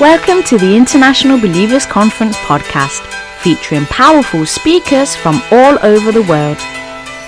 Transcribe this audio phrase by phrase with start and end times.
[0.00, 3.04] Welcome to the International Believers Conference podcast,
[3.42, 6.56] featuring powerful speakers from all over the world.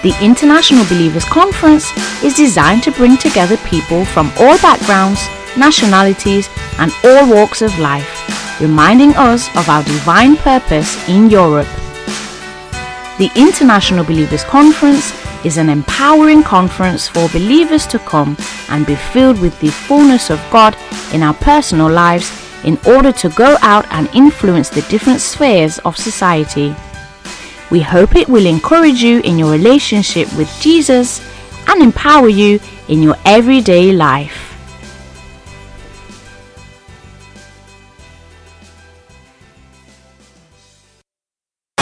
[0.03, 1.93] The International Believers Conference
[2.25, 5.21] is designed to bring together people from all backgrounds,
[5.55, 6.49] nationalities,
[6.79, 8.09] and all walks of life,
[8.59, 11.69] reminding us of our divine purpose in Europe.
[13.19, 15.13] The International Believers Conference
[15.45, 18.35] is an empowering conference for believers to come
[18.71, 20.75] and be filled with the fullness of God
[21.13, 25.97] in our personal lives in order to go out and influence the different spheres of
[25.97, 26.75] society.
[27.71, 31.21] We hope it will encourage you in your relationship with Jesus
[31.69, 34.53] and empower you in your everyday life.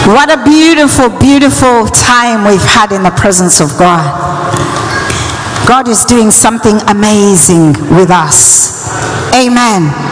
[0.07, 4.03] What a beautiful, beautiful time we've had in the presence of God.
[5.69, 8.91] God is doing something amazing with us.
[9.33, 10.10] Amen.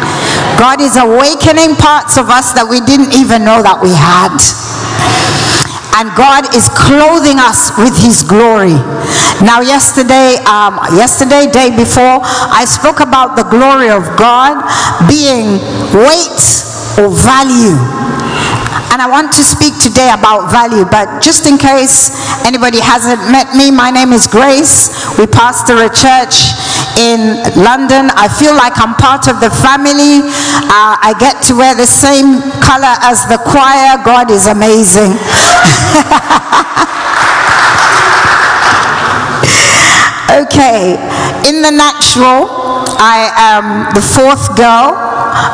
[0.59, 4.35] God is awakening parts of us that we didn't even know that we had.
[5.99, 8.75] And God is clothing us with His glory.
[9.43, 14.63] Now, yesterday, um, yesterday, day before, I spoke about the glory of God
[15.07, 15.63] being
[15.95, 16.43] weight
[16.99, 17.79] or value.
[18.89, 22.09] And I want to speak today about value, but just in case
[22.49, 24.89] anybody hasn't met me, my name is Grace.
[25.21, 26.57] We pastor a church
[26.97, 28.09] in London.
[28.17, 30.25] I feel like I'm part of the family.
[30.73, 34.01] Uh, I get to wear the same color as the choir.
[34.01, 35.13] God is amazing.
[40.49, 40.97] okay,
[41.45, 42.49] in the natural,
[42.97, 44.97] I am the fourth girl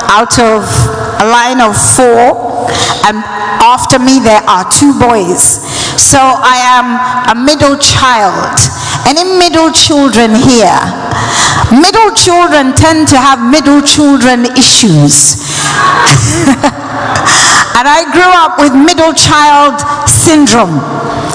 [0.06, 0.62] out of
[1.18, 2.53] a line of four
[3.04, 3.20] and
[3.60, 5.60] after me there are two boys.
[6.00, 6.96] So I am
[7.28, 8.56] a middle child.
[9.04, 10.80] Any middle children here?
[11.68, 15.36] Middle children tend to have middle children issues.
[17.76, 20.80] and I grew up with middle child syndrome.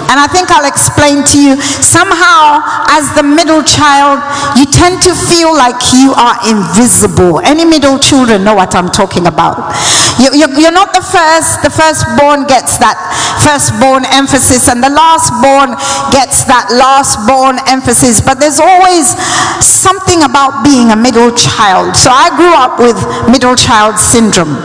[0.10, 1.62] And I think I'll explain to you.
[1.86, 4.18] Somehow, as the middle child,
[4.58, 7.40] you tend to feel like you are invisible.
[7.46, 9.62] Any middle children know what I'm talking about.
[10.18, 11.62] You, you're not the first.
[11.62, 12.98] The firstborn gets that
[13.46, 15.78] firstborn emphasis, and the lastborn
[16.12, 18.20] gets that lastborn emphasis.
[18.20, 19.14] But there's always
[19.62, 21.96] something about being a middle child.
[21.96, 22.98] So I grew up with
[23.30, 24.58] middle child syndrome.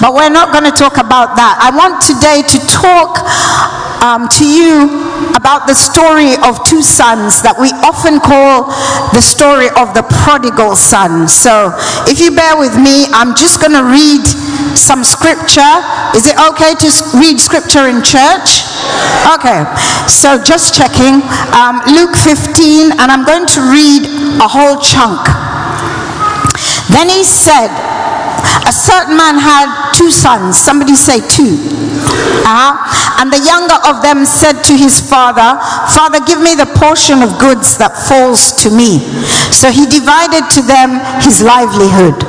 [0.00, 1.58] But we're not going to talk about that.
[1.58, 3.18] I want today to talk
[4.02, 4.86] um, to you
[5.34, 8.70] about the story of two sons that we often call
[9.14, 11.26] the story of the prodigal son.
[11.26, 11.74] So
[12.06, 14.22] if you bear with me, I'm just going to read
[14.78, 15.74] some scripture.
[16.14, 16.88] Is it okay to
[17.18, 18.66] read scripture in church?
[19.34, 19.66] Okay,
[20.06, 21.20] so just checking.
[21.54, 24.06] Um, Luke 15, and I'm going to read
[24.38, 25.26] a whole chunk.
[26.90, 27.68] Then he said,
[28.66, 30.56] a certain man had two sons.
[30.58, 31.87] Somebody say two.
[32.46, 32.74] Uh-huh.
[33.20, 35.58] And the younger of them said to his father,
[35.92, 39.02] Father, give me the portion of goods that falls to me.
[39.52, 42.24] So he divided to them his livelihood.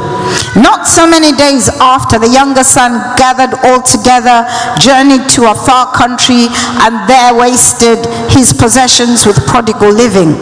[0.58, 4.46] Not so many days after, the younger son gathered all together,
[4.78, 6.50] journeyed to a far country,
[6.84, 10.34] and there wasted his possessions with prodigal living.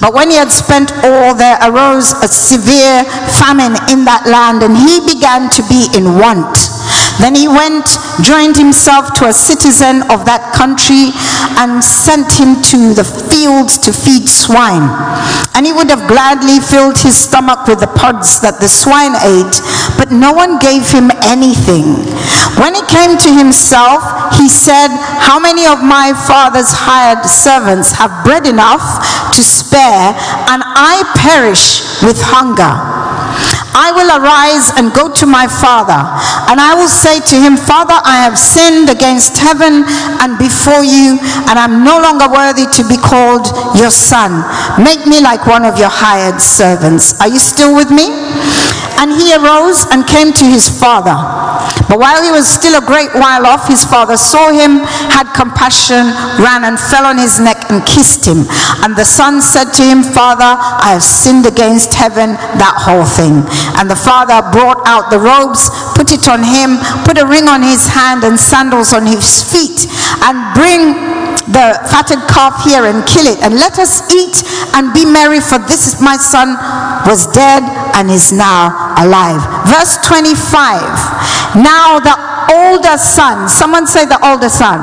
[0.00, 3.04] But when he had spent all, there arose a severe
[3.40, 6.73] famine in that land, and he began to be in want.
[7.20, 7.86] Then he went,
[8.22, 11.14] joined himself to a citizen of that country,
[11.58, 14.90] and sent him to the fields to feed swine.
[15.54, 19.62] And he would have gladly filled his stomach with the pods that the swine ate,
[19.96, 22.02] but no one gave him anything.
[22.58, 24.02] When he came to himself,
[24.34, 24.88] he said,
[25.22, 28.82] How many of my father's hired servants have bread enough
[29.34, 30.14] to spare,
[30.50, 33.03] and I perish with hunger?
[33.74, 35.98] I will arise and go to my father,
[36.48, 39.82] and I will say to him, Father, I have sinned against heaven
[40.22, 41.18] and before you,
[41.50, 44.46] and I'm no longer worthy to be called your son.
[44.78, 47.18] Make me like one of your hired servants.
[47.20, 48.14] Are you still with me?
[49.00, 51.14] And he arose and came to his father.
[51.88, 54.80] But while he was still a great while off, his father saw him,
[55.12, 56.10] had compassion,
[56.40, 58.46] ran and fell on his neck and kissed him.
[58.80, 63.44] And the son said to him, Father, I have sinned against heaven, that whole thing.
[63.76, 67.62] And the father brought out the robes, put it on him, put a ring on
[67.62, 69.86] his hand and sandals on his feet,
[70.24, 70.96] and bring
[71.52, 74.40] the fatted calf here and kill it, and let us eat
[74.72, 76.56] and be merry, for this my son
[77.04, 77.62] was dead
[77.94, 79.40] and is now alive.
[79.70, 80.82] Verse 25.
[81.62, 82.16] Now the
[82.52, 84.82] older son, someone say the older son,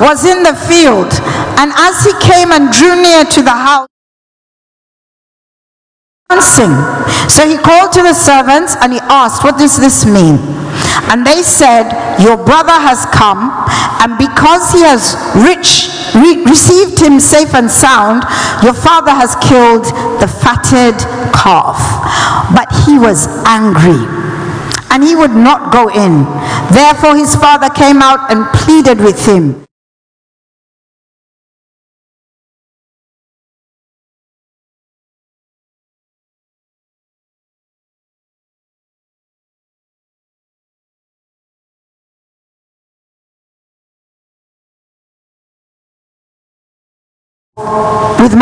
[0.00, 1.12] was in the field,
[1.58, 3.88] and as he came and drew near to the house,
[6.40, 6.72] Sing.
[7.28, 10.40] So he called to the servants and he asked, What does this mean?
[11.12, 13.52] And they said, Your brother has come,
[14.00, 15.12] and because he has
[15.44, 18.24] rich, re- received him safe and sound,
[18.62, 19.84] your father has killed
[20.20, 20.98] the fatted
[21.32, 21.78] calf.
[22.54, 24.06] But he was angry,
[24.90, 26.24] and he would not go in.
[26.72, 29.64] Therefore his father came out and pleaded with him.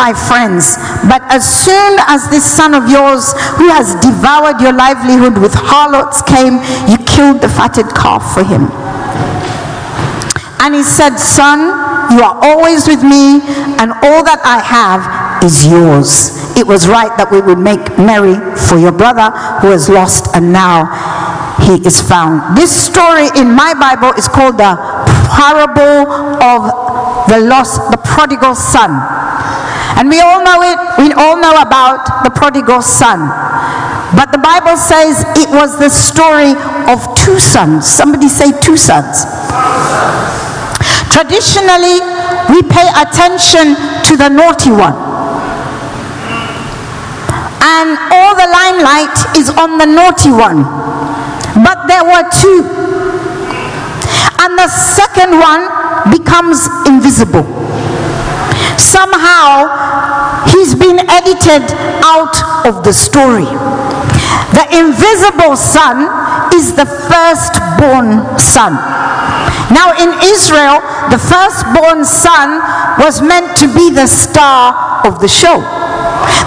[0.00, 0.80] My friends.
[1.04, 6.24] But as soon as this son of yours, who has devoured your livelihood with harlots,
[6.24, 6.56] came,
[6.88, 8.72] you killed the fatted calf for him.
[10.64, 11.60] And he said, Son,
[12.16, 13.44] you are always with me,
[13.76, 16.36] and all that I have is yours.
[16.56, 20.52] It was right that we would make merry for your brother who was lost and
[20.52, 20.88] now
[21.64, 22.56] he is found.
[22.56, 24.76] This story in my Bible is called the
[25.32, 26.12] parable
[26.44, 26.68] of
[27.32, 28.90] the lost, the prodigal son.
[29.98, 33.18] And we all know it, we all know about the prodigal son.
[34.16, 36.54] But the Bible says it was the story
[36.90, 37.86] of two sons.
[37.86, 39.24] Somebody say two sons.
[41.14, 42.02] Traditionally,
[42.50, 43.76] we pay attention
[44.10, 44.94] to the naughty one.
[47.62, 50.64] And all the limelight is on the naughty one.
[51.62, 52.64] But there were two.
[54.42, 55.68] And the second one
[56.10, 57.44] becomes invisible.
[58.80, 61.68] Somehow, he's been edited
[62.00, 62.34] out
[62.66, 63.44] of the story.
[64.56, 66.08] The invisible son
[66.54, 68.74] is the firstborn son.
[69.70, 70.80] Now, in Israel,
[71.12, 72.58] the firstborn son
[72.98, 75.60] was meant to be the star of the show.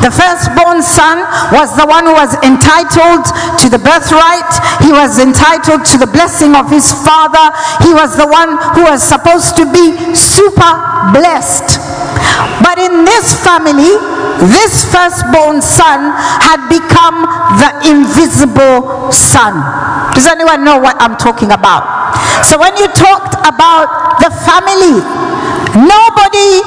[0.03, 1.24] The firstborn son
[1.56, 3.24] was the one who was entitled
[3.59, 4.51] to the birthright.
[4.83, 7.56] He was entitled to the blessing of his father.
[7.83, 10.71] He was the one who was supposed to be super
[11.15, 11.82] blessed.
[12.62, 13.94] But in this family,
[14.50, 16.12] this firstborn son
[16.42, 17.25] had become
[17.60, 19.62] the invisible son.
[20.14, 22.14] Does anyone know what I'm talking about?
[22.46, 25.02] So when you talked about the family,
[25.78, 26.62] nobody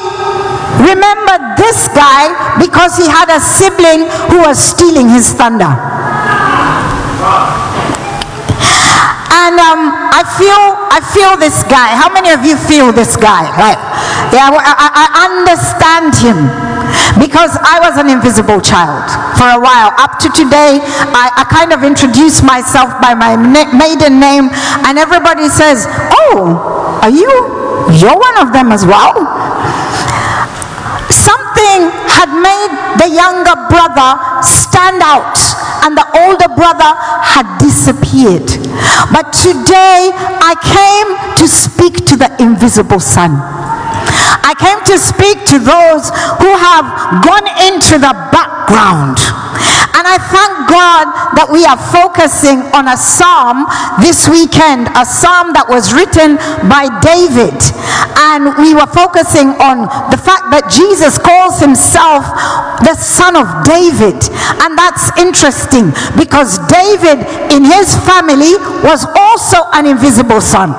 [0.82, 5.72] remembered this guy because he had a sibling who was stealing his thunder.
[9.46, 11.94] And um, I feel, I feel this guy.
[11.94, 13.46] How many of you feel this guy?
[13.54, 13.78] Right?
[14.34, 16.50] Yeah, I, I, understand him
[17.22, 19.06] because I was an invisible child
[19.38, 19.94] for a while.
[20.02, 20.82] Up to today,
[21.14, 24.50] I, I kind of introduce myself by my na- maiden name,
[24.82, 26.58] and everybody says, "Oh,
[27.06, 27.30] are you?
[28.02, 29.14] You're one of them as well."
[31.06, 34.10] Something had made the younger brother
[34.42, 35.38] stand out,
[35.86, 38.55] and the older brother had disappeared.
[39.12, 41.08] But today, I came
[41.40, 43.32] to speak to the invisible son.
[44.46, 46.86] I came to speak to those who have
[47.24, 49.18] gone into the background.
[49.96, 51.08] And I thank God
[51.40, 53.64] that we are focusing on a psalm
[54.04, 56.36] this weekend, a psalm that was written
[56.68, 57.56] by David.
[58.28, 62.28] And we were focusing on the fact that Jesus calls himself
[62.84, 64.20] the son of David.
[64.60, 68.52] And that's interesting because David in his family
[68.84, 70.76] was also an invisible son.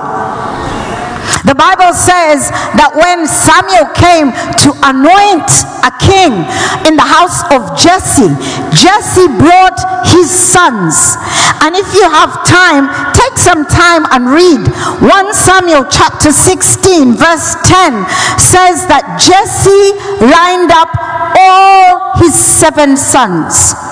[1.46, 5.48] The Bible says that when Samuel came to anoint
[5.84, 6.44] a king
[6.84, 8.32] in the house of Jesse,
[8.76, 11.16] Jesse brought his sons.
[11.64, 14.68] And if you have time, take some time and read
[15.00, 18.04] 1 Samuel chapter 16, verse 10
[18.40, 20.92] says that Jesse lined up
[21.40, 23.87] all his seven sons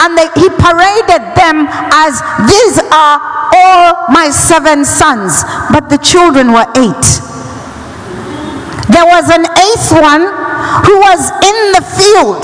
[0.00, 3.16] and they, he paraded them as these are
[3.54, 7.06] all my seven sons, but the children were eight.
[8.88, 10.45] There was an eighth one
[10.84, 12.42] who was in the field,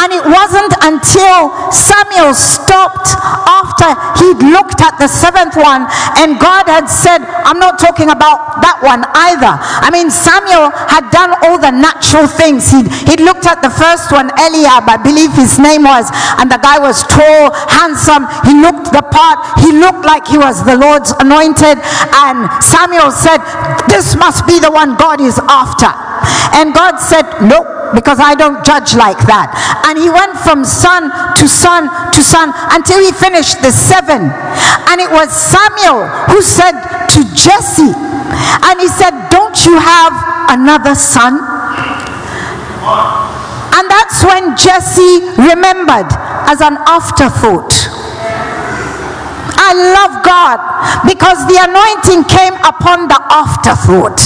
[0.00, 3.14] and it wasn't until Samuel stopped
[3.48, 3.88] after
[4.20, 5.86] he'd looked at the seventh one,
[6.20, 9.54] and God had said, I'm not talking about that one either.
[9.58, 12.70] I mean, Samuel had done all the natural things.
[12.70, 16.60] He'd, he'd looked at the first one, Eliab, I believe his name was, and the
[16.60, 18.28] guy was tall, handsome.
[18.44, 19.60] He looked the part.
[19.60, 21.78] He looked like he was the Lord's anointed.
[22.14, 23.40] And Samuel said,
[23.88, 25.90] This must be the one God is after.
[26.56, 29.54] And God said, Nope because I don't judge like that.
[29.86, 31.08] And he went from son
[31.38, 34.28] to son to son until he finished the seven.
[34.90, 36.74] And it was Samuel who said
[37.14, 40.12] to Jesse, and he said, Don't you have
[40.50, 41.38] another son?
[43.74, 46.10] And that's when Jesse remembered
[46.50, 47.72] as an afterthought.
[49.54, 50.58] I love God
[51.06, 54.20] because the anointing came upon the afterthought.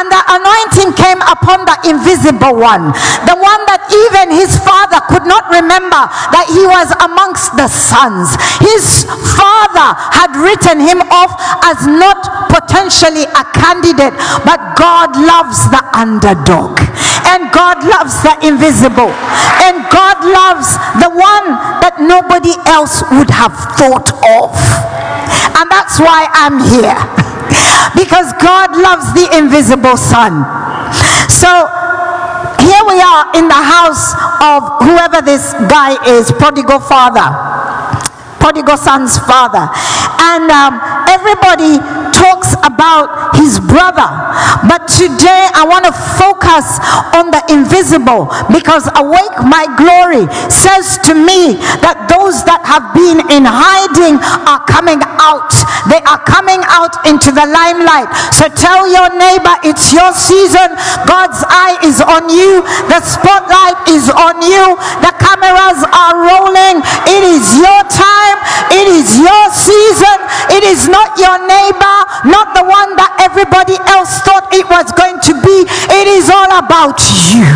[0.00, 2.88] And the anointing came upon the invisible one,
[3.28, 8.32] the one that even his father could not remember that he was amongst the sons.
[8.64, 9.04] His
[9.36, 11.36] father had written him off
[11.68, 12.16] as not
[12.48, 16.80] potentially a candidate, but God loves the underdog,
[17.28, 19.12] and God loves the invisible,
[19.60, 24.56] and God loves the one that nobody else would have thought of.
[25.60, 26.96] And that's why I'm here.
[27.94, 30.44] because God loves the invisible son.
[31.28, 31.48] So
[32.60, 37.28] here we are in the house of whoever this guy is, prodigal father,
[38.40, 39.68] prodigal son's father.
[40.18, 41.78] And um, everybody
[42.16, 44.08] talks about his brother.
[44.66, 46.80] But today I want to focus
[47.14, 53.20] on the invisible because Awake My Glory says to me that those that have been
[53.28, 55.52] in hiding are coming out.
[55.88, 58.08] They are coming out into the limelight.
[58.36, 60.74] So tell your neighbor it's your season.
[61.04, 62.64] God's eye is on you.
[62.88, 64.76] The spotlight is on you.
[65.04, 66.82] The cameras are rolling.
[67.08, 68.29] It is your time.
[68.70, 70.18] It is your season.
[70.52, 71.96] It is not your neighbor,
[72.26, 75.66] not the one that everybody else thought it was going to be.
[75.90, 76.98] It is all about
[77.32, 77.48] you.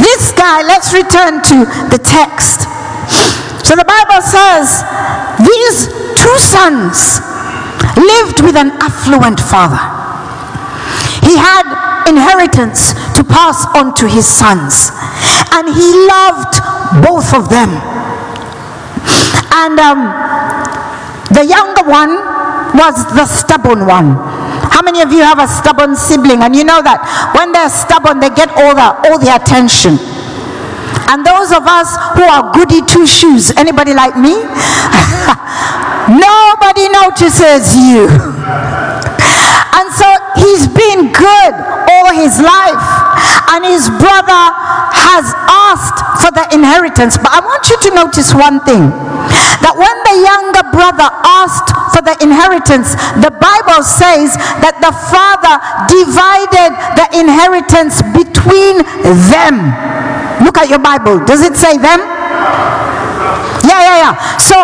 [0.00, 1.56] This guy, let's return to
[1.90, 2.66] the text.
[3.64, 4.82] So the Bible says
[5.40, 7.22] these two sons
[7.96, 9.80] lived with an affluent father.
[11.24, 11.64] He had
[12.08, 12.92] inheritance
[13.24, 14.90] pass on to his sons,
[15.52, 16.54] and he loved
[17.02, 17.70] both of them.
[19.54, 20.00] And um,
[21.30, 22.10] the younger one
[22.74, 24.14] was the stubborn one.
[24.70, 26.42] How many of you have a stubborn sibling?
[26.42, 26.98] And you know that
[27.38, 29.98] when they're stubborn, they get all the all the attention.
[31.06, 34.34] And those of us who are goody two shoes, anybody like me?
[36.10, 38.10] Nobody notices you.
[39.74, 40.06] And so
[40.38, 41.52] he's been good
[41.90, 42.78] all his life.
[43.54, 44.42] And his brother
[44.94, 47.18] has asked for the inheritance.
[47.18, 48.90] But I want you to notice one thing
[49.62, 55.60] that when the younger brother asked for the inheritance, the Bible says that the father
[55.88, 58.82] divided the inheritance between
[59.30, 59.72] them.
[60.42, 61.22] Look at your Bible.
[61.24, 62.00] Does it say them?
[63.64, 64.14] Yeah, yeah, yeah.
[64.36, 64.56] So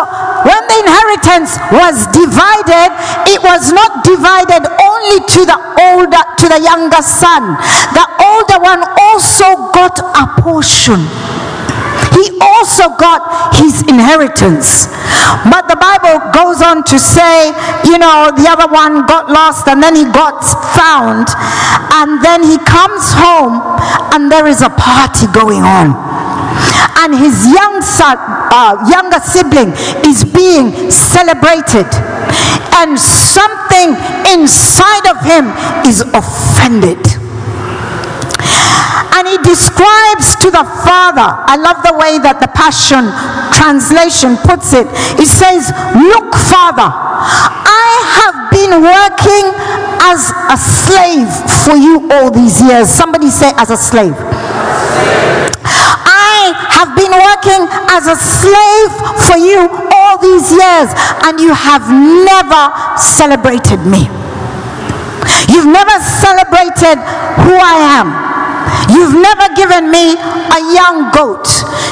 [0.45, 2.89] when the inheritance was divided,
[3.29, 5.57] it was not divided only to the
[5.89, 7.57] older, to the younger son.
[7.97, 8.05] The
[9.81, 11.01] got a portion
[12.13, 14.85] he also got his inheritance.
[15.47, 17.49] But the Bible goes on to say,
[17.87, 20.43] you know, the other one got lost and then he got
[20.75, 21.31] found.
[21.95, 23.63] And then he comes home
[24.13, 25.95] and there is a party going on.
[27.01, 29.71] And his young son, uh, younger sibling
[30.05, 31.87] is being celebrated.
[32.75, 33.95] And something
[34.29, 35.47] inside of him
[35.87, 36.99] is offended
[39.15, 43.07] and he describes to the father i love the way that the passion
[43.55, 49.45] translation puts it he says look father i have been working
[50.03, 51.29] as a slave
[51.63, 54.15] for you all these years somebody say as a slave
[56.31, 58.91] I have been working as a slave
[59.27, 60.89] for you all these years,
[61.23, 62.63] and you have never
[62.97, 64.09] celebrated me.
[65.47, 66.97] You've never celebrated
[67.45, 68.30] who I am.
[68.89, 71.47] You've never given me a young goat.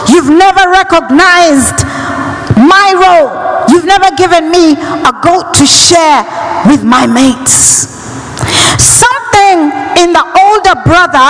[0.10, 1.86] You've never recognized
[2.60, 3.32] my role.
[3.70, 6.24] You've never given me a goat to share
[6.68, 7.88] with my mates.
[8.80, 9.72] Something
[10.02, 11.30] in the older brother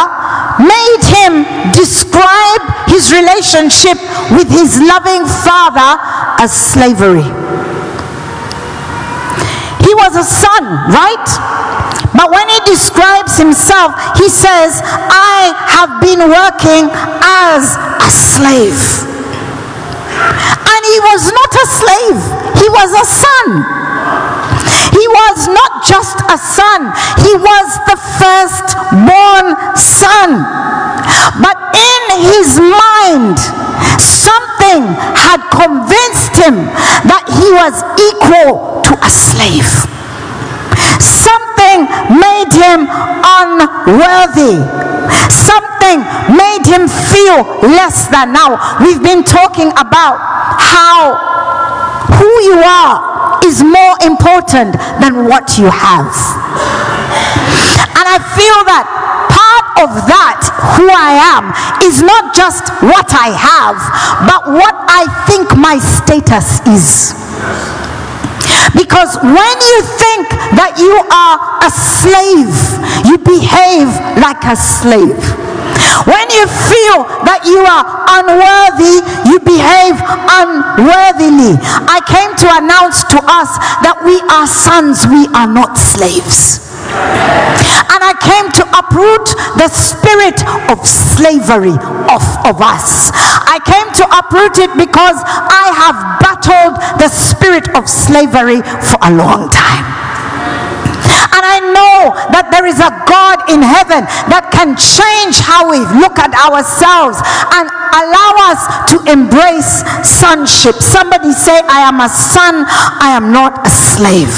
[0.60, 3.98] made him describe his relationship
[4.32, 6.00] with his loving father
[6.42, 7.28] as slavery.
[9.86, 11.28] He was a son, right?
[12.16, 16.90] But when he describes himself, he says, I have been working
[17.22, 18.80] as a slave.
[20.20, 22.20] And he was not a slave,
[22.60, 23.48] he was a son.
[24.92, 26.92] He was not just a son,
[27.24, 30.44] he was the firstborn son.
[31.40, 33.38] But in his mind,
[34.02, 34.84] something
[35.16, 36.68] had convinced him
[37.08, 37.76] that he was
[38.12, 39.99] equal to a slave.
[41.30, 41.80] Something
[42.18, 44.58] made him unworthy.
[45.30, 46.02] Something
[46.34, 47.46] made him feel
[47.78, 48.34] less than.
[48.34, 50.18] Now, we've been talking about
[50.58, 51.18] how
[52.18, 56.12] who you are is more important than what you have.
[57.98, 58.86] And I feel that
[59.30, 60.42] part of that,
[60.76, 61.54] who I am,
[61.86, 63.78] is not just what I have,
[64.26, 67.14] but what I think my status is.
[68.76, 72.52] Because when you think that you are a slave,
[73.08, 73.90] you behave
[74.20, 75.18] like a slave.
[76.06, 77.84] When you feel that you are
[78.20, 81.60] unworthy, you behave unworthily.
[81.88, 86.60] I came to announce to us that we are sons, we are not slaves.
[87.92, 89.28] And I came to uproot
[89.60, 90.40] the spirit
[90.72, 91.76] of slavery
[92.08, 93.12] off of us.
[93.14, 99.12] I came to uproot it because I have battled the spirit of slavery for a
[99.12, 99.86] long time.
[101.10, 105.82] And I know that there is a God in heaven that can change how we
[105.98, 107.18] look at ourselves
[107.56, 108.62] and allow us
[108.94, 110.76] to embrace sonship.
[110.78, 112.66] Somebody say, I am a son,
[113.02, 114.36] I am not a slave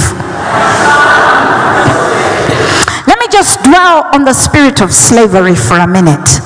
[3.29, 6.41] just dwell on the spirit of slavery for a minute.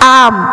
[0.00, 0.48] Um,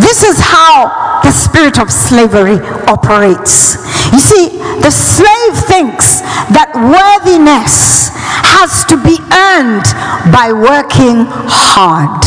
[0.00, 3.76] this is how the spirit of slavery operates.
[4.12, 6.20] You see, the slave thinks
[6.54, 8.08] that worthiness
[8.46, 9.84] has to be earned
[10.32, 12.22] by working hard.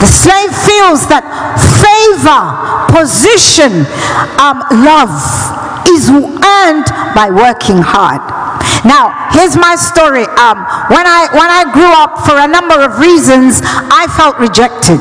[0.00, 1.22] The slave feels that
[1.62, 2.42] favor,
[2.90, 3.86] position,
[4.42, 5.14] um, love
[5.88, 8.22] is earned by working hard.
[8.84, 10.26] Now, here's my story.
[10.42, 14.98] Um, when I when I grew up, for a number of reasons, I felt rejected.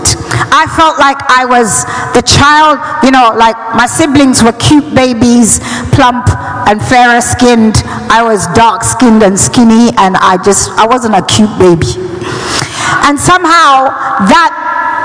[0.53, 2.77] I felt like I was the child.
[3.01, 5.59] You know, like my siblings were cute babies,
[5.97, 6.29] plump
[6.69, 7.81] and fairer skinned.
[8.13, 11.97] I was dark skinned and skinny, and I just I wasn't a cute baby.
[13.01, 13.89] And somehow
[14.29, 14.53] that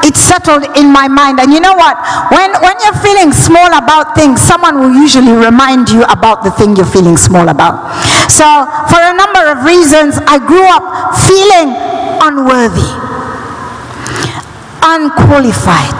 [0.06, 1.42] it settled in my mind.
[1.42, 1.98] And you know what?
[2.30, 6.78] When, when you're feeling small about things, someone will usually remind you about the thing
[6.78, 7.90] you're feeling small about.
[8.30, 8.46] So,
[8.86, 11.74] for a number of reasons, I grew up feeling
[12.22, 12.90] unworthy,
[14.86, 15.98] unqualified.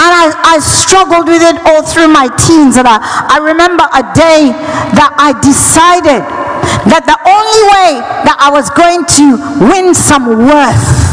[0.00, 2.76] And I, I, struggled with it all through my teens.
[2.76, 4.52] And I, I remember a day
[4.96, 6.24] that I decided
[6.92, 9.40] that the only way that I was going to
[9.72, 11.03] win some worth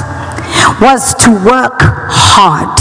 [0.80, 2.74] was to work hard.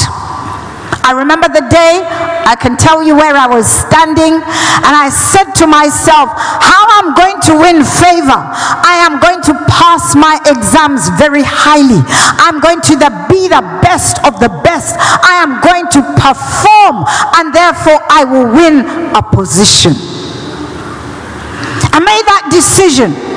[1.03, 2.05] I remember the day,
[2.47, 7.01] I can tell you where I was standing, and I said to myself, How am
[7.01, 8.37] I'm going to win favor.
[8.37, 12.05] I am going to pass my exams very highly.
[12.37, 14.95] I'm going to the, be the best of the best.
[15.01, 17.09] I am going to perform,
[17.41, 18.85] and therefore I will win
[19.17, 19.97] a position.
[21.91, 23.30] I made that decision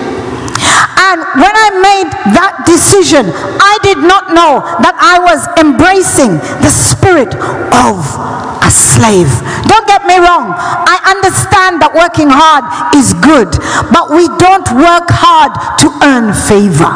[0.60, 6.72] and when I made that decision, I did not know that I was embracing the
[6.72, 7.34] spirit
[7.74, 8.02] of
[8.64, 9.30] a slave.
[9.68, 10.54] Don't get me wrong.
[10.56, 13.50] I understand that working hard is good,
[13.92, 16.94] but we don't work hard to earn favor.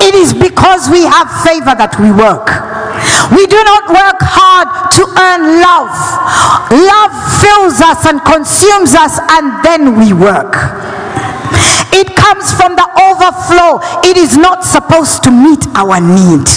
[0.00, 2.48] It is because we have favor that we work.
[3.32, 5.92] We do not work hard to earn love.
[6.72, 10.56] Love fills us and consumes us, and then we work.
[11.92, 13.82] It comes from the overflow.
[14.06, 16.48] It is not supposed to meet our need.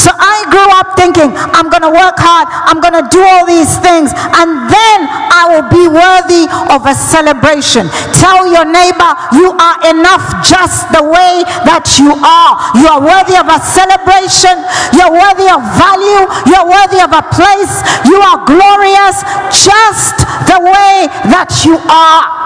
[0.00, 3.44] So I grew up thinking, I'm going to work hard, I'm going to do all
[3.44, 4.98] these things, and then
[5.28, 7.92] I will be worthy of a celebration.
[8.16, 12.52] Tell your neighbor, you are enough just the way that you are.
[12.80, 14.56] You are worthy of a celebration,
[14.96, 17.74] you're worthy of value, you're worthy of a place,
[18.08, 19.20] you are glorious
[19.52, 20.16] just
[20.48, 22.39] the way that you are.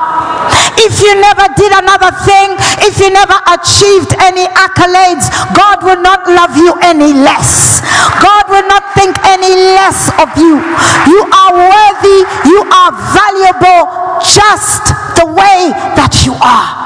[0.84, 6.26] If you never did another thing, if you never achieved any accolades, God will not
[6.28, 7.80] love you any less.
[8.20, 10.60] God will not think any less of you.
[11.08, 14.84] You are worthy, you are valuable just
[15.16, 16.84] the way that you are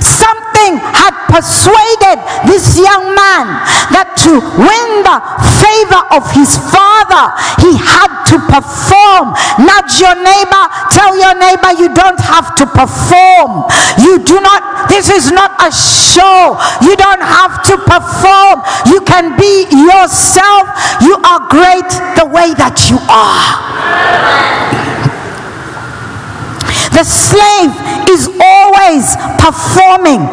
[0.00, 3.60] Something had persuaded this young man
[3.92, 5.18] that to win the
[5.60, 9.36] favor of his father, he had to perform.
[9.60, 13.68] Nudge your neighbor, tell your neighbor you don't have to perform.
[14.00, 16.56] You do not, this is not a show.
[16.82, 18.64] You don't have to perform.
[18.88, 20.66] You can be yourself.
[21.04, 24.87] You are great the way that you are.
[26.94, 27.72] The slave
[28.10, 30.24] is always performing.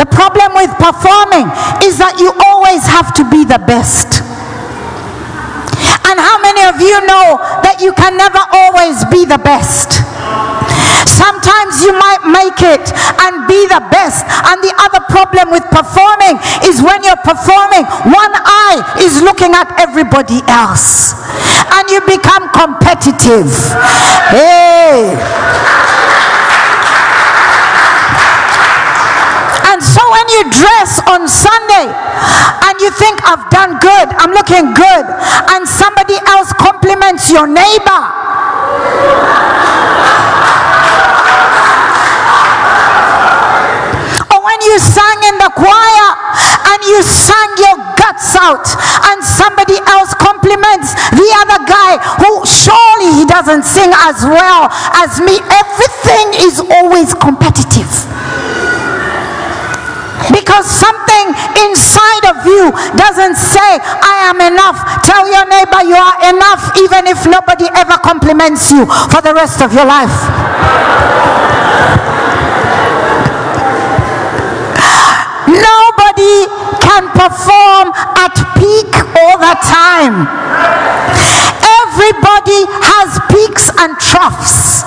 [0.00, 1.48] The problem with performing
[1.84, 4.22] is that you always have to be the best.
[6.06, 10.00] And how many of you know that you can never always be the best?
[11.04, 12.84] Sometimes you might make it
[13.26, 14.26] and be the best.
[14.46, 17.84] And the other problem with performing is when you're performing,
[19.06, 21.14] is looking at everybody else.
[21.78, 23.46] And you become competitive.
[24.34, 25.14] Hey.
[29.70, 31.86] And so when you dress on Sunday
[32.66, 35.04] and you think, I've done good, I'm looking good,
[35.54, 38.02] and somebody else compliments your neighbor.
[44.66, 46.08] You sang in the choir
[46.68, 47.75] and you sang your
[48.16, 48.64] guts out,
[49.12, 55.20] and somebody else compliments the other guy who surely he doesn't sing as well as
[55.20, 55.36] me.
[55.52, 57.88] Everything is always competitive.
[60.32, 61.26] Because something
[61.68, 64.80] inside of you doesn't say, I am enough.
[65.04, 69.60] Tell your neighbor you are enough, even if nobody ever compliments you for the rest
[69.60, 71.25] of your life.
[76.96, 78.88] Can perform at peak
[79.20, 80.24] all the time.
[81.84, 84.80] Everybody has peaks and troughs.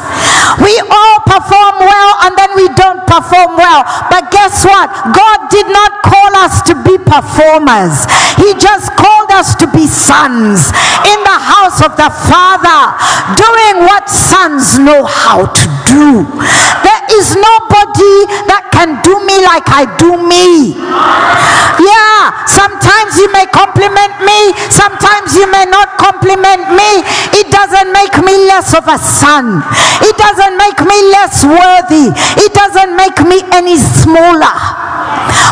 [0.57, 3.85] We all perform well and then we don't perform well.
[4.09, 4.89] But guess what?
[5.13, 8.09] God did not call us to be performers,
[8.41, 10.73] He just called us to be sons
[11.05, 12.81] in the house of the Father,
[13.37, 16.25] doing what sons know how to do.
[16.81, 18.17] There is nobody
[18.49, 20.71] that can do me like I do me.
[21.83, 27.03] Yeah, sometimes you may compliment me, sometimes you may not compliment me.
[27.35, 29.59] It doesn't make me less of a son,
[29.99, 34.55] it doesn't make me less worthy, it doesn't make me any smaller.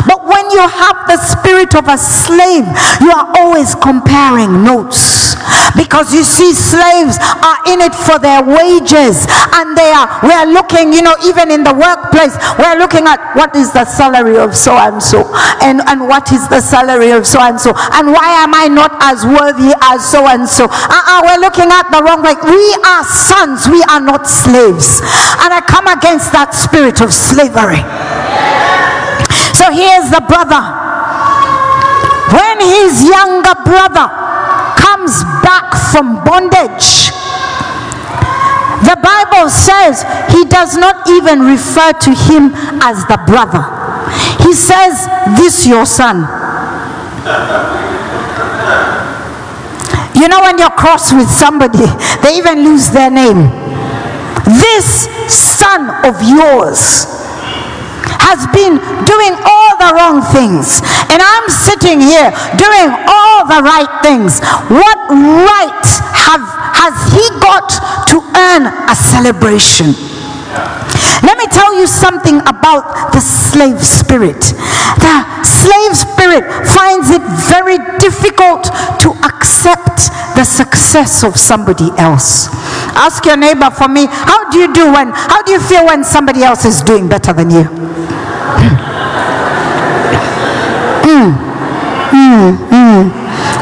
[0.08, 2.64] But when you have the spirit of a slave,
[3.04, 5.36] you are always comparing notes
[5.76, 10.46] because you see slaves are in it for their wages and they are we are
[10.46, 14.56] looking you know even in the workplace we're looking at what is the salary of
[14.56, 15.28] so and so?
[15.62, 17.72] And and what is the salary of so and so?
[17.92, 20.66] And why am i not as worthy as so and so?
[20.70, 22.34] Uh-uh, we're looking at the wrong way.
[22.44, 25.00] We are sons we are not slaves.
[25.44, 27.82] And i come against that spirit of slavery.
[29.54, 30.62] So here's the brother.
[32.32, 34.06] When his younger brother
[34.78, 37.10] comes back from bondage.
[38.86, 43.64] The Bible says he does not even refer to him as the brother.
[44.44, 46.22] He says, This your son.
[50.14, 51.86] You know, when you're cross with somebody,
[52.22, 53.50] they even lose their name.
[54.44, 57.17] This son of yours
[58.28, 58.76] has been
[59.08, 62.28] doing all the wrong things, and I'm sitting here
[62.60, 64.44] doing all the right things.
[64.68, 66.44] What right have
[66.76, 67.72] has he got
[68.12, 69.96] to earn a celebration?
[71.24, 74.52] Let me tell you something about the slave spirit.
[75.00, 78.68] The slave spirit finds it very difficult
[79.04, 82.48] to accept the success of somebody else.
[82.94, 86.04] Ask your neighbor for me, how do you do when, how do you feel when
[86.04, 87.64] somebody else is doing better than you?
[92.30, 93.10] 嗯嗯。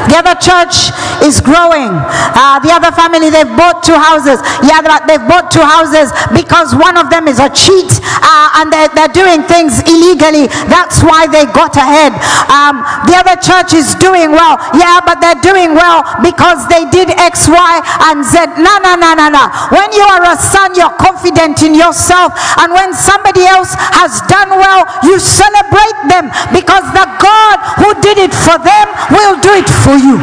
[0.07, 0.91] The other church
[1.23, 1.91] is growing.
[1.91, 4.39] Uh, the other family, they've bought two houses.
[4.63, 8.91] Yeah, they've bought two houses because one of them is a cheat uh, and they're,
[8.95, 10.45] they're, doing things illegally.
[10.69, 12.13] That's why they got ahead.
[12.53, 14.61] Um, the other church is doing well.
[14.77, 17.73] Yeah, but they're doing well because they did X, Y,
[18.11, 18.61] and Z.
[18.61, 19.49] No, no, no, no, no.
[19.73, 22.37] When you are a son, you're confident in yourself.
[22.61, 28.21] And when somebody else has done well, you celebrate them because the God who did
[28.21, 30.17] it for them will do it for you.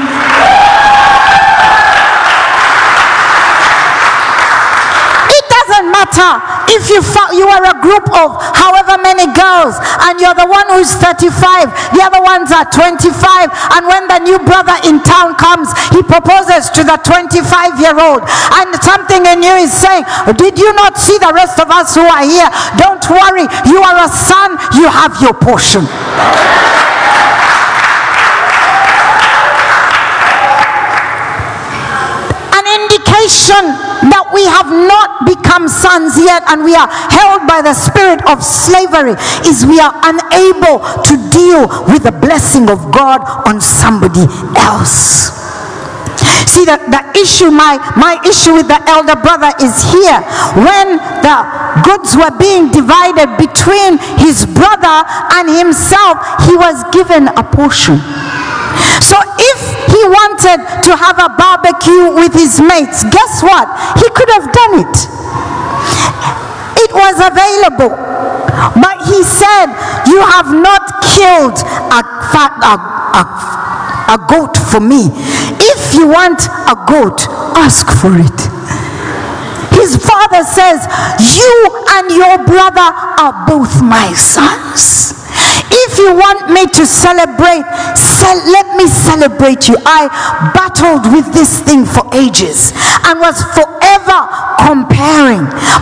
[5.35, 6.31] It doesn't matter
[6.71, 7.03] if you
[7.35, 9.75] you are a group of however many girls
[10.07, 13.11] and you're the one who's 35 the other ones are 25
[13.75, 18.23] and when the new brother in town comes he proposes to the 25 year old
[18.59, 20.05] and something in you is saying
[20.39, 22.49] did you not see the rest of us who are here?
[22.79, 25.85] Don't worry you are a son you have your portion
[33.25, 33.65] indication
[34.13, 38.45] that we have not become sons yet and we are held by the spirit of
[38.45, 39.17] slavery
[39.49, 44.29] is we are unable to deal with the blessing of God on somebody
[44.61, 45.33] else.
[46.53, 50.21] See that the issue, my my issue with the elder brother is here.
[50.55, 51.37] When the
[51.83, 55.03] goods were being divided between his brother
[55.35, 57.99] and himself, he was given a portion.
[59.03, 60.59] So if he wanted
[60.91, 63.71] to have a barbecue with his mates, guess what?
[64.03, 64.97] He could have done it.
[66.83, 67.95] It was available.
[68.75, 69.71] But he said,
[70.11, 71.59] You have not killed
[71.95, 72.03] a,
[72.35, 73.23] fat, a, a,
[74.15, 75.11] a goat for me.
[75.63, 78.41] If you want a goat, ask for it.
[79.79, 80.87] His father says,
[81.39, 82.91] You and your brother
[83.23, 85.24] are both my sons.
[85.75, 87.67] If you want me to celebrate,
[87.99, 89.75] ce- let me celebrate you.
[89.85, 90.07] I
[90.55, 92.71] battled with this thing for ages
[93.05, 94.19] and was forever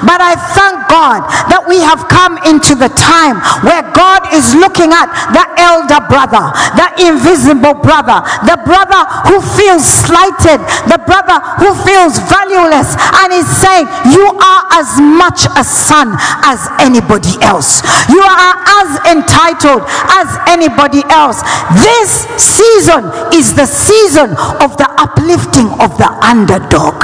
[0.03, 4.91] But I thank God that we have come into the time where God is looking
[4.91, 8.19] at the elder brother, the invisible brother,
[8.51, 10.59] the brother who feels slighted,
[10.91, 16.67] the brother who feels valueless, and is saying, You are as much a son as
[16.83, 17.83] anybody else.
[18.11, 19.87] You are as entitled
[20.19, 21.47] as anybody else.
[21.79, 26.99] This season is the season of the uplifting of the underdog.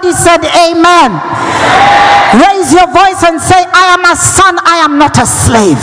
[0.00, 1.12] Somebody said, Amen.
[2.32, 5.76] Raise your voice and say, I am a son, I am not a slave.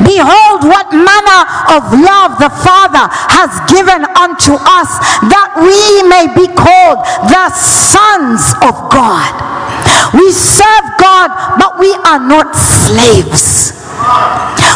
[0.00, 1.42] Behold, what manner
[1.76, 3.04] of love the Father
[3.36, 4.96] has given unto us
[5.28, 9.36] that we may be called the sons of God.
[10.16, 13.76] We serve God, but we are not slaves.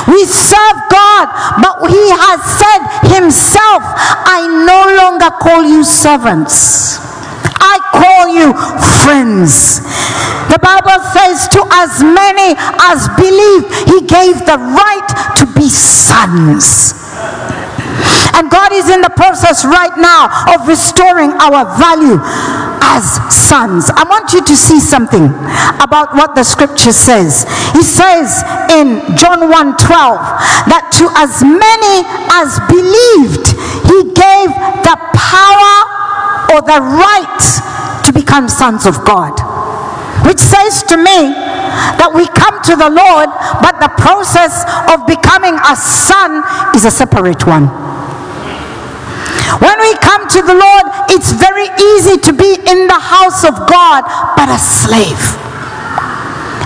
[0.07, 1.27] We serve God,
[1.59, 2.81] but He has said
[3.19, 3.83] Himself,
[4.27, 6.99] I no longer call you servants.
[7.59, 8.55] I call you
[9.03, 9.83] friends.
[10.53, 12.55] The Bible says, To as many
[12.87, 16.95] as believe, He gave the right to be sons.
[18.37, 22.21] And God is in the process right now of restoring our value
[22.85, 23.89] as sons.
[23.91, 25.27] I want you to see something
[25.81, 27.49] about what the scripture says.
[27.73, 31.97] He says in John 1 12 that to as many
[32.29, 33.57] as believed,
[33.89, 34.53] He gave
[34.85, 35.77] the power
[36.53, 39.35] or the right to become sons of God.
[40.25, 41.33] Which says to me
[42.01, 43.31] that we come to the Lord,
[43.63, 46.43] but the process of becoming a son
[46.75, 47.86] is a separate one.
[49.63, 53.55] When we come to the Lord, it's very easy to be in the house of
[53.71, 54.03] God,
[54.35, 55.23] but a slave.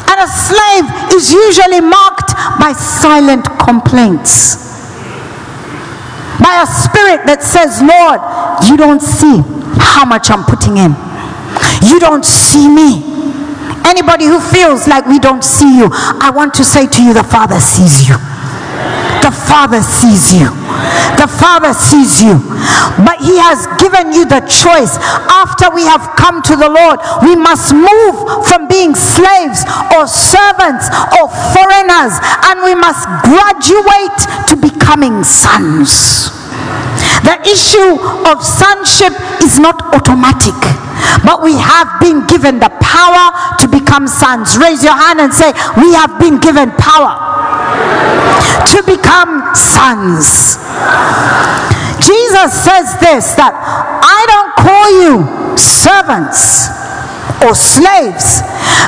[0.08, 4.58] And a slave is usually marked by silent complaints.
[6.40, 8.18] By a spirit that says, Lord,
[8.64, 9.44] you don't see
[9.76, 10.96] how much I'm putting in.
[11.84, 13.04] You don't see me.
[13.84, 17.24] Anybody who feels like we don't see you, I want to say to you, the
[17.24, 18.16] Father sees you.
[19.20, 20.48] The Father sees you.
[21.20, 22.40] The Father sees you.
[23.04, 24.96] But He has given you the choice.
[25.28, 28.16] After we have come to the Lord, we must move
[28.48, 29.62] from being slaves
[29.92, 30.88] or servants
[31.20, 32.16] or foreigners
[32.48, 36.32] and we must graduate to becoming sons.
[37.22, 39.12] The issue of sonship
[39.44, 40.56] is not automatic,
[41.22, 44.56] but we have been given the power to become sons.
[44.56, 47.39] Raise your hand and say, We have been given power
[48.72, 50.58] to become sons.
[52.00, 55.14] Jesus says this that I don't call you
[55.58, 56.70] servants
[57.44, 58.42] or slaves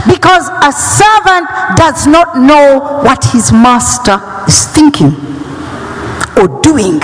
[0.08, 5.12] because a servant does not know what his master is thinking
[6.36, 7.00] or doing.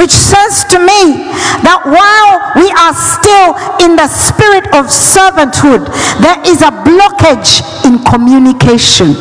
[0.00, 1.30] Which says to me
[1.62, 5.86] that while we are still in the spirit of servanthood,
[6.18, 9.14] there is a blockage in communication.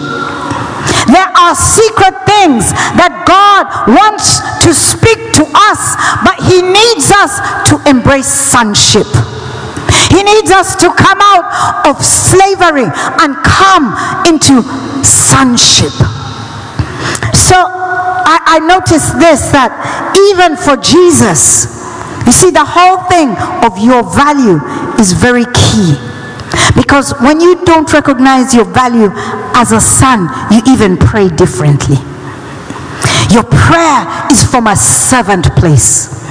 [1.08, 7.40] There are secret things that God wants to speak to us, but He needs us
[7.72, 9.08] to embrace sonship.
[10.10, 12.88] He needs us to come out of slavery
[13.20, 13.94] and come
[14.30, 14.64] into
[15.04, 15.94] sonship.
[17.34, 19.74] So I, I noticed this that
[20.32, 21.68] even for Jesus,
[22.26, 23.36] you see, the whole thing
[23.68, 24.62] of your value
[25.00, 26.00] is very key.
[26.76, 29.10] Because when you don't recognize your value
[29.56, 31.98] as a son, you even pray differently.
[33.30, 36.22] Your prayer is from a servant place.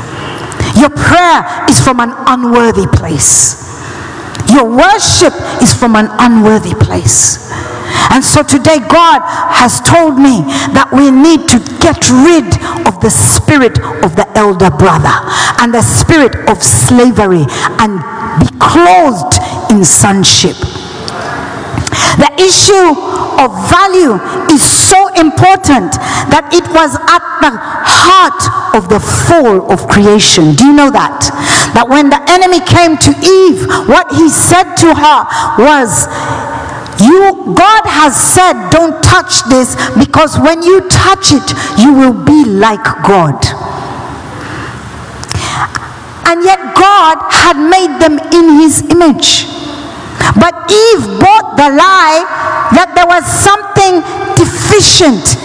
[0.77, 3.61] Your prayer is from an unworthy place.
[4.53, 7.51] Your worship is from an unworthy place.
[8.12, 9.25] And so today, God
[9.57, 10.44] has told me
[10.77, 12.44] that we need to get rid
[12.85, 15.12] of the spirit of the elder brother
[15.64, 17.48] and the spirit of slavery
[17.81, 18.05] and
[18.37, 19.40] be clothed
[19.72, 20.56] in sonship.
[22.20, 22.92] The issue
[23.40, 24.20] of value
[24.52, 25.96] is so important
[26.28, 28.42] that it was at the heart
[28.76, 30.52] of the fall of creation.
[30.52, 31.24] Do you know that?
[31.72, 35.18] That when the enemy came to Eve, what he said to her
[35.56, 36.04] was,
[37.00, 41.48] you God has said don't touch this because when you touch it
[41.80, 43.40] you will be like God.
[46.28, 49.62] And yet God had made them in his image.
[50.38, 52.24] But Eve bought the lie
[52.72, 54.00] that there was something
[54.38, 55.37] deficient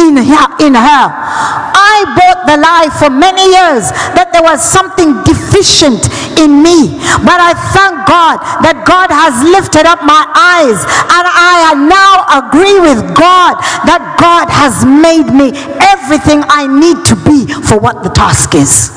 [0.00, 1.04] in her, in her.
[1.12, 6.08] I bought the lie for many years that there was something deficient
[6.40, 6.98] in me.
[7.22, 12.80] But I thank God that God has lifted up my eyes and I now agree
[12.80, 18.10] with God that God has made me everything I need to be for what the
[18.10, 18.90] task is.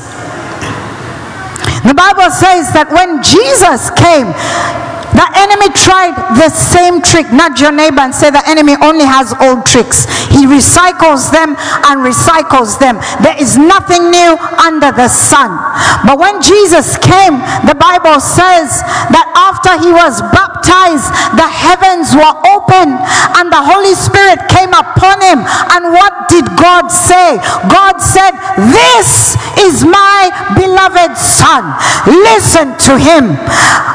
[1.86, 4.34] The Bible says that when Jesus came,
[5.16, 7.32] the enemy tried the same trick.
[7.32, 10.04] Nudge your neighbor and say the enemy only has old tricks.
[10.28, 11.56] He recycles them
[11.88, 13.00] and recycles them.
[13.24, 15.56] There is nothing new under the sun.
[16.04, 18.84] But when Jesus came, the Bible says
[19.16, 21.08] that after he was baptized,
[21.40, 22.92] the heavens were open
[23.40, 25.40] and the Holy Spirit came upon him.
[25.72, 27.40] And what did God say?
[27.72, 28.36] God said,
[28.68, 30.28] This is my
[30.60, 31.72] beloved Son.
[32.04, 33.40] Listen to him.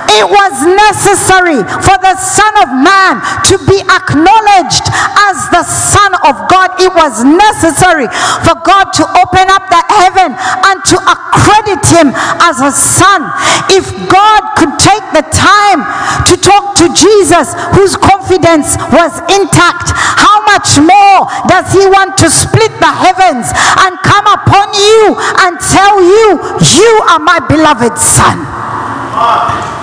[0.09, 3.18] It was necessary for the Son of Man
[3.51, 4.87] to be acknowledged
[5.27, 6.79] as the Son of God.
[6.79, 8.07] It was necessary
[8.46, 13.27] for God to open up the heaven and to accredit him as a son.
[13.75, 15.83] If God could take the time
[16.31, 22.31] to talk to Jesus, whose confidence was intact, how much more does he want to
[22.31, 23.51] split the heavens
[23.83, 29.80] and come upon you and tell you, You are my beloved Son?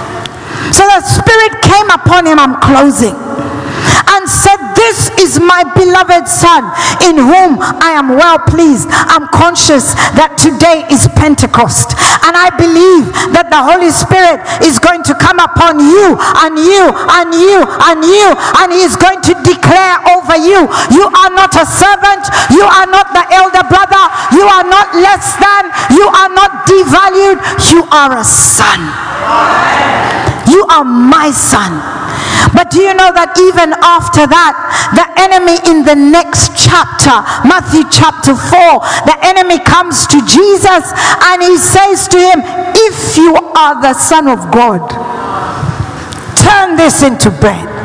[0.73, 6.63] So the Spirit came upon him, I'm closing, and said, This is my beloved Son
[7.07, 8.87] in whom I am well pleased.
[8.91, 15.03] I'm conscious that today is Pentecost, and I believe that the Holy Spirit is going
[15.07, 16.83] to come upon you and you
[17.15, 18.27] and you and you,
[18.59, 20.67] and He is going to declare over you.
[20.91, 24.03] You are not a servant, you are not the elder brother,
[24.35, 25.63] you are not less than,
[25.95, 27.39] you are not devalued,
[27.71, 30.06] you are a son.
[30.57, 31.69] You are my son.
[32.49, 34.57] But do you know that even after that,
[34.97, 37.13] the enemy in the next chapter,
[37.45, 40.89] Matthew chapter 4, the enemy comes to Jesus
[41.29, 42.41] and he says to him,
[42.73, 44.81] If you are the Son of God,
[46.33, 47.76] turn this into bread.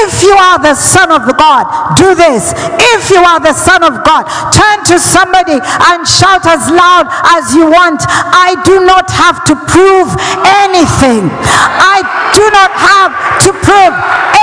[0.00, 1.68] If you are the Son of God,
[2.00, 2.56] do this.
[2.96, 7.52] If you are the Son of God, turn to somebody and shout as loud as
[7.52, 8.00] you want.
[8.08, 10.08] I do not have to prove
[10.64, 11.28] anything.
[11.28, 12.00] I
[12.32, 13.12] do not have
[13.44, 13.94] to prove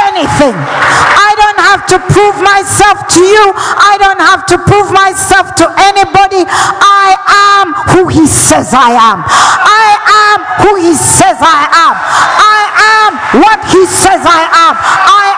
[0.10, 0.54] anything.
[0.54, 3.46] I don't have to prove myself to you.
[3.56, 6.46] I don't have to prove myself to anybody.
[6.46, 9.24] I am who He says I am.
[9.26, 9.88] I
[10.30, 11.94] am who He says I am.
[11.96, 12.62] I
[13.02, 14.74] am what He says I am.
[14.78, 15.29] I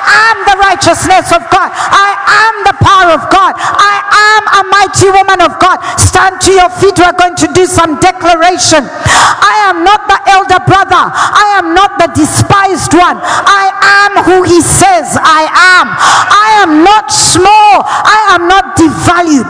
[0.46, 1.70] the righteousness of God.
[1.74, 3.54] I am the power of God.
[3.58, 5.82] I am a mighty woman of God.
[5.98, 6.98] Stand to your feet.
[6.98, 8.86] We're going to do some declaration.
[8.86, 11.04] I am not the elder brother.
[11.12, 13.18] I am not the despised one.
[13.22, 13.72] I
[14.06, 15.88] am who he says I am.
[15.92, 17.86] I am not small.
[17.86, 19.50] I am not devalued.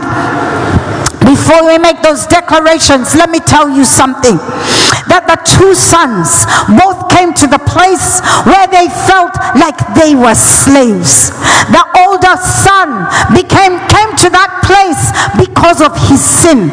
[1.31, 4.35] Before we make those declarations, let me tell you something.
[5.07, 6.43] That the two sons
[6.75, 11.31] both came to the place where they felt like they were slaves.
[11.71, 16.67] The older son became came to that place because of his sin.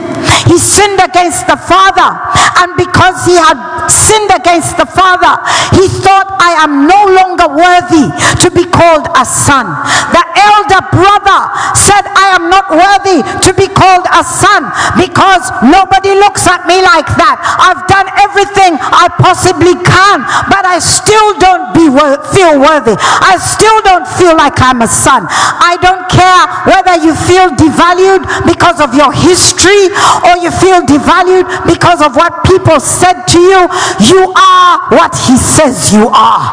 [0.51, 2.11] He sinned against the father,
[2.59, 5.39] and because he had sinned against the father,
[5.79, 8.11] he thought, I am no longer worthy
[8.43, 9.71] to be called a son.
[10.11, 11.41] The elder brother
[11.79, 14.48] said, I am not worthy to be called a son
[14.97, 17.37] because nobody looks at me like that.
[17.61, 22.97] I've done everything I possibly can, but I still don't be wor- feel worthy.
[22.99, 25.27] I still don't feel like I'm a son.
[25.29, 29.93] I don't care whether you feel devalued because of your history
[30.27, 33.63] or you feel devalued because of what people said to you.
[34.09, 36.45] You are what he says you are.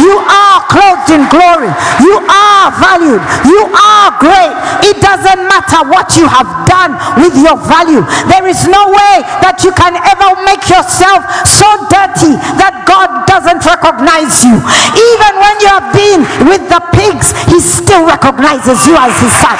[0.00, 1.70] You are clothed in glory.
[2.02, 3.22] You are valued.
[3.46, 4.54] You are great.
[4.88, 8.04] It doesn't matter what you have done with your value.
[8.28, 13.64] There is no way that you can ever make yourself so dirty that God doesn't
[13.64, 14.56] recognize you.
[14.92, 19.56] Even when you have been with the pigs, He still recognizes you as His son.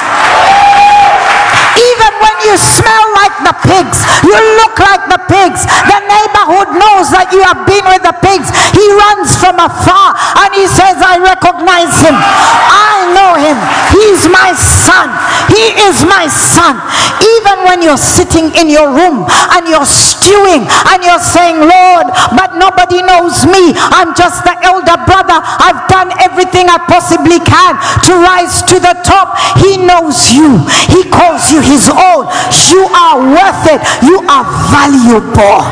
[1.79, 7.11] Even when you smell like the pigs, you look like the pigs, the neighborhood knows
[7.15, 8.51] that you have been with the pigs.
[8.75, 12.15] He runs from afar and he says, I recognize him.
[12.15, 13.59] I know him.
[13.95, 15.11] He's my son.
[15.51, 16.79] He is my son.
[17.19, 22.07] Even when you're sitting in your room and you're stewing and you're saying, Lord,
[22.37, 23.75] but nobody knows me.
[23.75, 25.41] I'm just the elder brother.
[25.43, 27.75] I've done everything I possibly can
[28.07, 29.35] to rise to the top.
[29.59, 30.63] He knows you.
[30.93, 32.28] He calls you his own.
[32.71, 33.81] You are worth it.
[34.05, 35.65] You are valuable.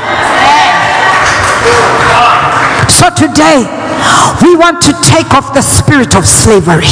[2.89, 3.67] So today,
[4.43, 6.87] We want to take off the spirit of slavery.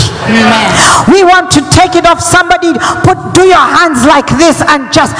[1.12, 2.20] We want to take it off.
[2.20, 2.72] Somebody
[3.04, 5.12] put do your hands like this and just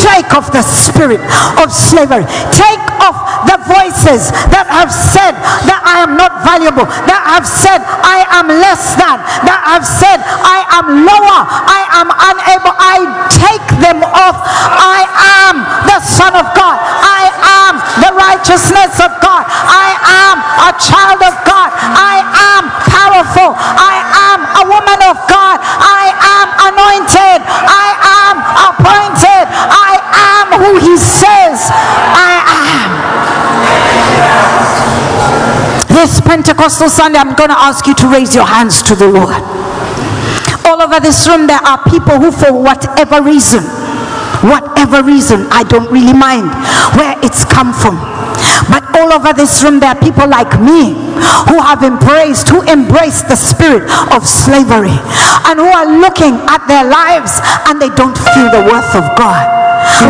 [0.00, 1.20] take off the spirit
[1.58, 2.24] of slavery.
[2.54, 5.36] Take off the voices that have said
[5.68, 10.20] that I am not valuable, that have said I am less than, that have said
[10.24, 12.72] I am lower, I am unable.
[12.80, 12.96] I
[13.28, 14.36] take them off.
[14.44, 15.04] I
[15.44, 16.76] am the Son of God.
[16.80, 17.32] I
[17.64, 19.44] am the righteousness of God.
[19.48, 19.96] I
[20.28, 20.36] am
[20.68, 21.70] a child of God.
[21.72, 23.56] I am powerful.
[23.58, 23.94] I
[24.32, 25.58] am a woman of God.
[25.62, 27.38] I am anointed.
[27.44, 27.88] I
[28.24, 28.34] am
[28.72, 29.44] appointed.
[29.50, 32.93] I am who He says I am.
[35.88, 39.40] This Pentecostal Sunday, I'm going to ask you to raise your hands to the Lord.
[40.66, 43.64] All over this room, there are people who, for whatever reason,
[44.44, 46.52] whatever reason, I don't really mind
[47.00, 47.96] where it's come from.
[48.68, 50.92] But all over this room, there are people like me
[51.48, 54.96] who have embraced, who embraced the spirit of slavery
[55.48, 57.40] and who are looking at their lives
[57.70, 59.63] and they don't feel the worth of God.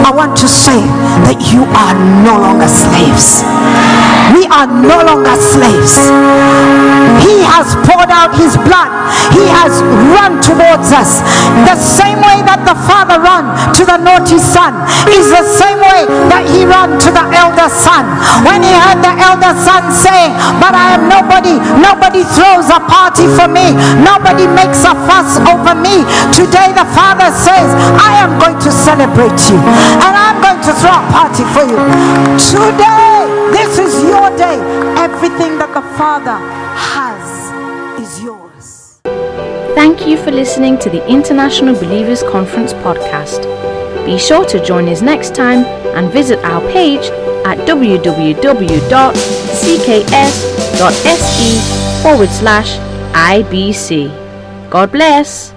[0.04, 0.78] I want to say
[1.26, 3.42] that you are no longer slaves.
[4.32, 5.98] We are no longer slaves.
[7.22, 8.90] He has poured out his blood.
[9.32, 11.22] He has run towards us.
[11.66, 14.74] The same way that the father ran to the naughty son
[15.10, 18.04] is the same way that he ran to the elder son.
[18.46, 23.26] When he heard the elder son saying, But I am nobody, nobody throws a party
[23.32, 23.72] for me,
[24.04, 26.04] nobody makes a fuss over me.
[26.32, 30.94] Today the father says, I am going to celebrate you and I'm going to throw
[30.94, 31.78] a party for you.
[32.38, 34.58] Today, this is your day.
[34.98, 36.38] Everything that the Father
[36.76, 37.24] has
[38.00, 39.00] is yours.
[39.74, 43.44] Thank you for listening to the International Believers Conference podcast.
[44.04, 45.64] Be sure to join us next time
[45.96, 47.06] and visit our page
[47.46, 48.82] at www.cks.se
[52.02, 52.78] forward slash
[53.14, 54.10] IBC.
[54.70, 55.53] God bless.